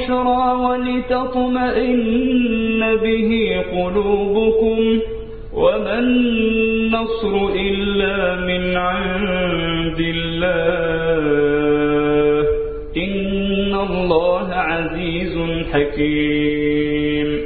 بشرى 0.00 0.52
ولتطمئن 0.64 2.00
به 2.96 3.30
قلوبكم 3.72 4.78
وما 5.54 5.98
النصر 5.98 7.48
إلا 7.54 8.34
من 8.40 8.76
عند 8.76 10.00
الله 10.14 11.20
إن 12.96 13.74
الله 13.74 14.48
عزيز 14.54 15.38
حكيم 15.72 17.40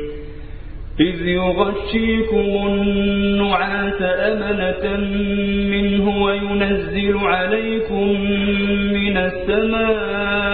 إذ 1.00 1.26
يغشيكم 1.28 2.66
النعاس 2.66 4.02
أمنة 4.02 4.96
منه 5.70 6.22
وينزل 6.22 7.16
عليكم 7.18 8.20
من 8.94 9.16
السماء 9.16 10.53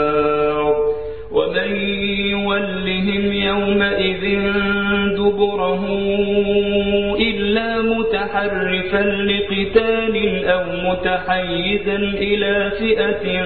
ومن 1.65 1.75
يولهم 2.29 3.33
يومئذ 3.33 4.23
دبره 5.15 5.85
إلا 7.19 7.81
متحرفا 7.81 9.01
لقتال 9.01 10.45
أو 10.45 10.63
متحيزا 10.91 11.95
إلى 11.95 12.71
فئة 12.79 13.43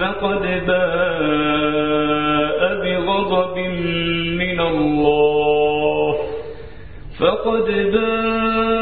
فقد 0.00 0.42
باء 0.66 2.60
بغضب 2.84 3.58
من 4.38 4.60
الله 4.60 6.14
فقد 7.20 7.66
باء 7.92 8.81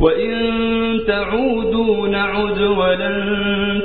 وإن 0.00 0.32
تعودوا 1.06 2.08
نعد 2.08 2.60
ولن 2.60 3.18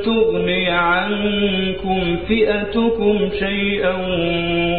تغني 0.06 0.69
عنكم 0.69 2.18
فئتكم 2.27 3.30
شيئا 3.39 3.95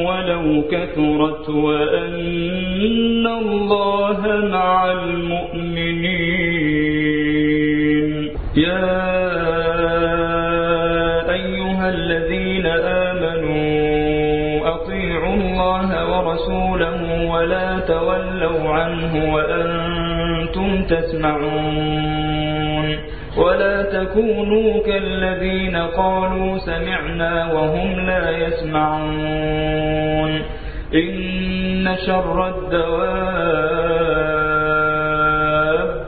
ولو 0.07 0.63
كثرت 0.71 1.49
وأن 1.49 3.27
الله 3.27 4.49
مع 4.53 4.85
المؤمنين 7.25 8.31
يا 8.57 8.91
أيها 11.33 11.89
الذين 11.91 12.67
آمنوا 12.67 14.69
أطيعوا 14.75 15.35
الله 15.35 15.89
ورسوله 16.11 17.29
ولا 17.31 17.81
تولوا 17.81 18.71
عنه 18.71 19.35
وأنتم 20.57 20.85
تسمعون. 20.85 22.97
ولا 23.37 23.83
تكونوا 23.83 24.83
كالذين 24.87 25.77
قالوا 25.77 26.59
سمعنا 26.59 27.53
وهم 27.53 28.07
لا 28.07 28.31
يسمعون. 28.31 30.43
إن 30.95 31.97
شر 32.07 32.49
الدواب 32.49 32.95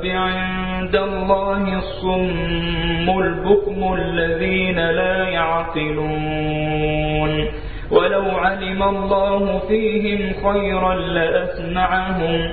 عند 0.04 0.96
الله 0.96 1.78
الصم 1.78 3.20
البكم 3.20 3.94
الذين 3.94 4.90
لا 4.90 5.28
يعقلون. 5.28 6.66
ولو 7.90 8.30
علم 8.30 8.82
الله 8.82 9.58
فيهم 9.68 10.50
خيرا 10.50 10.94
لأسمعهم 10.94 12.52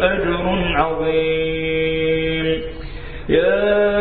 أجر 0.00 0.44
عظيم. 0.76 2.46
يا 3.28 3.98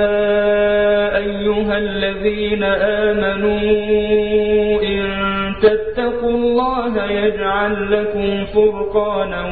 أيها 1.17 1.77
الذين 1.77 2.63
آمنوا 2.63 3.59
إن 4.83 4.99
تتقوا 5.61 6.31
الله 6.31 7.11
يجعل 7.11 7.91
لكم 7.91 8.45
فرقانا 8.45 9.43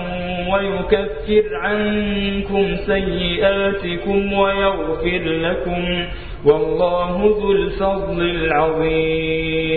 ويكفر 0.53 1.55
عنكم 1.55 2.75
سيئاتكم 2.85 4.33
ويغفر 4.33 5.21
لكم. 5.23 6.05
والله 6.45 7.35
ذو 7.41 7.51
الفضل 7.51 8.21
العظيم. 8.21 9.76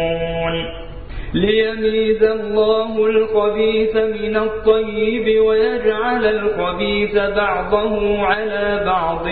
ليميز 1.33 2.23
الله 2.23 3.05
الخبيث 3.05 3.95
من 3.95 4.37
الطيب 4.37 5.41
ويجعل 5.41 6.25
الخبيث 6.25 7.15
بعضه 7.15 8.25
على 8.25 8.83
بعض 8.85 9.27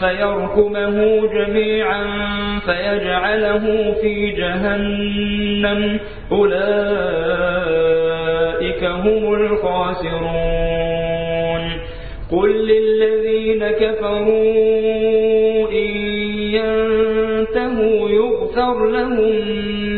فيركمه 0.00 1.26
جميعا 1.26 2.04
فيجعله 2.66 3.94
في 4.02 4.30
جهنم. 4.30 6.00
أولئك 6.32 6.60
هم 8.84 9.34
الخاسرون. 9.34 10.60
قل 12.32 12.50
للذين 12.50 13.70
كفروا 13.70 15.70
إن 15.70 15.90
ينتهوا 16.54 18.10
يغفر 18.10 18.86
لهم 18.86 19.79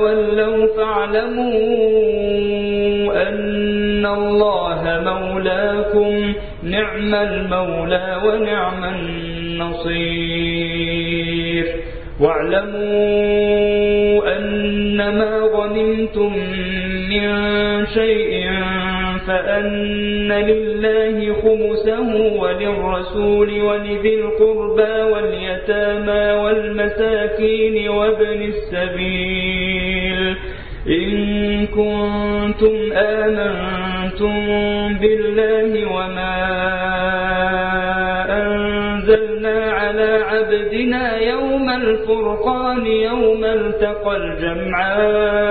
تولوا 0.00 0.66
فاعلموا 0.76 1.52
أن 3.28 4.06
الله 4.06 5.02
مولاكم 5.04 6.34
نعم 6.62 7.14
المولى 7.14 8.20
ونعم 8.24 8.84
النصير. 8.84 10.00
واعلموا 12.20 13.40
أنما 14.38 15.40
غنمتم 15.54 16.32
من 17.10 17.26
شيء 17.86 18.50
فأن 19.30 20.32
لله 20.32 21.34
خمسه 21.42 22.10
وللرسول 22.42 23.62
ولذي 23.62 24.14
القربى 24.14 24.94
واليتامى 25.12 26.24
والمساكين 26.42 27.88
وابن 27.88 28.52
السبيل. 28.52 30.36
إن 30.88 31.66
كنتم 31.66 32.92
آمنتم 32.92 34.34
بالله 34.98 35.86
وما 35.96 36.36
أنزلنا 38.30 39.58
على 39.72 40.10
عبدنا 40.30 41.16
يوم 41.18 41.70
الفرقان 41.70 42.86
يوم 42.86 43.44
التقى 43.44 44.16
الجمعان. 44.16 45.50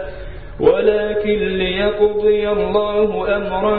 ولكن 0.61 1.57
ليقضي 1.57 2.49
الله 2.49 3.37
أمرا 3.37 3.77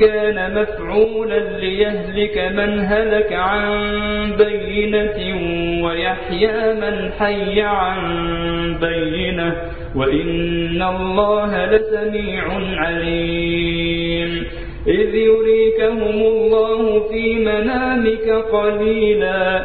كان 0.00 0.54
مفعولا 0.54 1.38
ليهلك 1.58 2.38
من 2.56 2.80
هلك 2.80 3.32
عن 3.32 3.68
بينة 4.38 5.18
ويحيى 5.84 6.74
من 6.74 7.10
حي 7.18 7.60
عن 7.60 7.98
بينة 8.80 9.56
وإن 9.96 10.82
الله 10.82 11.66
لسميع 11.66 12.44
عليم. 12.76 14.46
إذ 14.86 15.14
يريكهم 15.14 16.20
الله 16.22 17.08
في 17.08 17.34
منامك 17.34 18.28
قليلا 18.52 19.64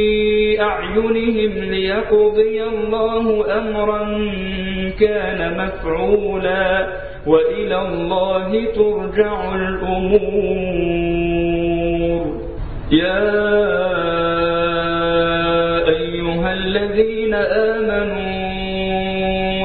أعينهم 0.61 1.53
ليقضي 1.63 2.63
الله 2.63 3.57
أمرا 3.57 4.03
كان 4.99 5.39
مفعولا 5.57 6.87
وإلى 7.27 7.81
الله 7.81 8.65
ترجع 8.75 9.55
الأمور. 9.55 10.81
يا 12.91 13.41
الذين 16.53 17.33
آمنوا 17.33 18.21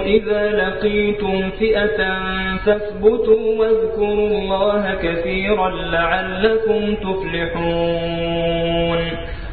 إذا 0.03 0.43
لقيتم 0.51 1.51
فئة 1.51 2.19
فاثبتوا 2.67 3.59
واذكروا 3.59 4.29
الله 4.29 4.95
كثيرا 5.03 5.71
لعلكم 5.71 6.95
تفلحون. 6.95 8.76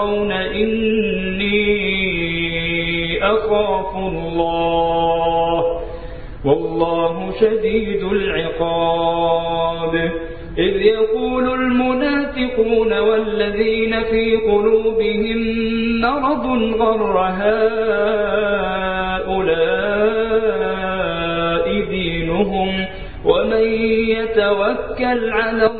ترون 0.00 0.32
إني 0.32 1.60
أخاف 3.24 3.96
الله. 3.96 5.64
والله 6.44 7.32
شديد 7.40 8.02
العقاب. 8.04 9.94
إذ 10.58 10.82
يقول 10.82 11.54
المنافقون 11.54 12.98
والذين 12.98 14.02
في 14.02 14.36
قلوبهم 14.36 15.38
مرض 16.00 16.46
غر 16.80 17.18
هؤلاء 17.40 17.70
دينهم 21.90 22.86
ومن 23.24 23.64
يتوكل 24.08 25.30
على 25.30 25.66
الله 25.66 25.79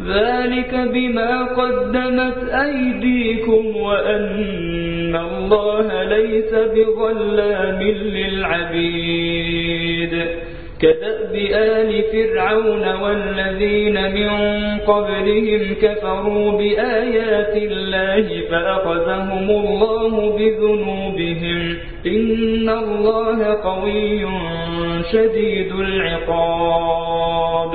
ذلك 0.00 0.74
بما 0.74 1.44
قدمت 1.44 2.48
أيديكم 2.48 3.76
وأن 3.76 5.16
الله 5.16 6.02
ليس 6.02 6.54
بظلام 6.54 7.82
للعبيد. 7.82 9.32
كدأب 10.80 11.34
آل 11.54 12.02
فرعون 12.12 12.94
والذين 13.02 14.14
من 14.14 14.30
قبلهم 14.78 15.74
كفروا 15.82 16.58
بآيات 16.58 17.56
الله 17.56 18.40
فأخذهم 18.50 19.50
الله 19.50 20.38
بذنوبهم. 20.38 21.76
إن 22.06 22.68
الله 22.68 23.44
قوي 23.44 24.26
شديد 25.12 25.72
العقاب. 25.72 27.74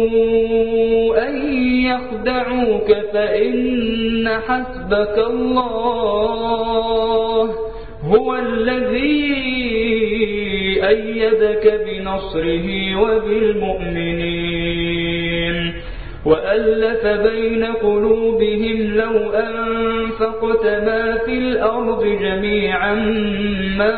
يخدعوك 1.91 2.89
فإن 3.13 4.29
حسبك 4.47 5.17
الله 5.17 6.41
هو 8.03 8.35
الذي 8.35 9.31
أيدك 10.87 11.65
بنصره 11.85 12.67
وبالمؤمنين 14.41 15.73
وألف 16.25 17.07
بين 17.07 17.63
قلوبهم 17.65 18.93
لو 18.95 19.29
أنفقت 19.29 20.65
ما 20.65 21.17
في 21.25 21.37
الأرض 21.37 22.03
جميعا 22.05 22.93
ما 23.77 23.97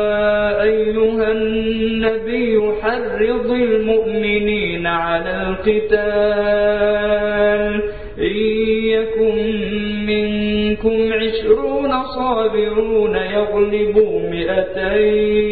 النبي 2.01 2.81
حرض 2.81 3.51
المؤمنين 3.51 4.87
على 4.87 5.47
القتال. 5.47 6.21
إن 8.19 8.35
يكن 8.85 9.35
منكم 10.05 11.13
عشرون 11.13 11.91
صابرون 12.03 13.15
يغلبوا 13.15 14.29
مئتين. 14.29 15.51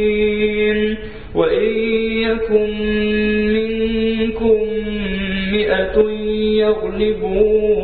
وإن 1.35 1.73
يكن 2.21 2.69
منكم 3.53 4.57
مئة 5.53 6.09
يغلبوا 6.59 7.79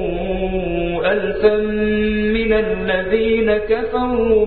ألفا 1.14 1.58
من 2.34 2.54
الذين 2.54 3.58
كفروا 3.58 4.46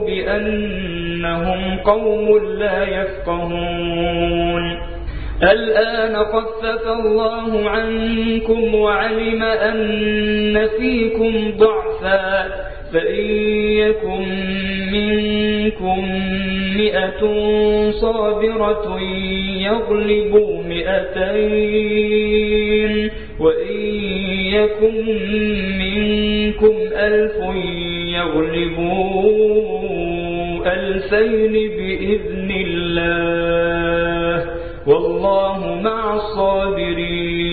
بأنهم 1.18 1.78
قوم 1.78 2.38
لا 2.59 2.83
يفقهون. 2.83 4.78
الآن 5.42 6.16
خفف 6.16 6.87
الله 6.88 7.70
عنكم 7.70 8.74
وعلم 8.74 9.42
أن 9.42 10.68
فيكم 10.78 11.52
ضعفا 11.59 12.48
فإن 12.92 13.24
يكن 13.78 14.24
منكم 14.92 16.09
مئة 16.76 17.20
صابرة 17.90 19.00
يغلبوا 19.61 20.62
مئتين 20.62 22.18
وإن 23.40 23.81
يكن 24.54 25.07
منكم 25.78 26.74
ألف 26.92 27.37
يغلبوا 28.14 29.97
ألفين 30.66 31.53
بإذن 31.53 32.51
الله 32.66 34.44
والله 34.87 35.81
مع 35.83 36.14
الصابرين. 36.14 37.49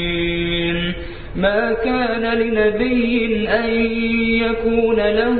ما 1.35 1.73
كان 1.73 2.37
لنبي 2.37 3.47
أن 3.49 3.69
يكون 4.41 4.95
له 4.95 5.39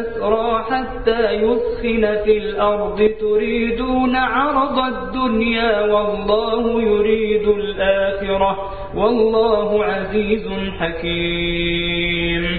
أسرى 0.00 0.64
حتى 0.70 1.32
يسخن 1.32 2.16
في 2.24 2.38
الأرض. 2.38 3.10
تريدون 3.20 4.16
عرض 4.16 4.78
الدنيا 4.78 5.80
والله 5.80 6.82
يريد 6.82 7.48
الآخرة. 7.48 8.58
والله 8.96 9.84
عزيز 9.84 10.48
حكيم. 10.78 12.58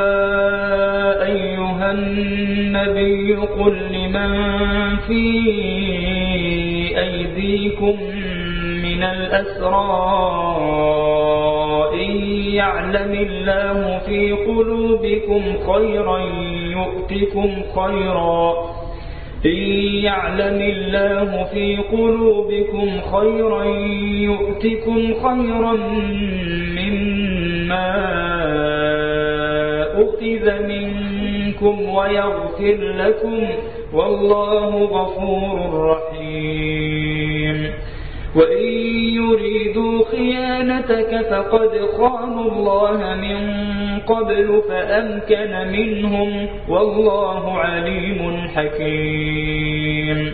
النبي 1.91 3.33
قل 3.35 3.75
لمن 3.91 4.31
في 5.07 5.23
أيديكم 6.97 7.95
من 8.83 9.03
الأسراء 10.61 11.95
يعلم 12.53 13.13
الله 13.13 13.97
في 14.05 14.31
قلوبكم 14.31 15.41
خيرا 15.73 16.19
يؤتكم 16.77 17.49
خيرا 17.75 18.53
إن 19.45 19.61
يعلم 20.03 20.61
الله 20.61 21.43
في 21.43 21.77
قلوبكم 21.77 22.87
خيرا 23.01 23.63
يؤتكم 24.29 25.13
خيرا 25.13 25.73
مما 26.77 28.30
منكم 31.61 31.89
ويغفر 31.89 32.77
لكم 32.77 33.47
والله 33.93 34.83
غفور 34.83 35.89
رحيم. 35.89 37.71
وإن 38.35 38.65
يريدوا 39.15 40.03
خيانتك 40.11 41.27
فقد 41.29 41.71
خانوا 41.97 42.51
الله 42.51 43.15
من 43.15 43.39
قبل 43.99 44.61
فأمكن 44.69 45.71
منهم 45.71 46.47
والله 46.69 47.51
عليم 47.51 48.47
حكيم. 48.55 50.33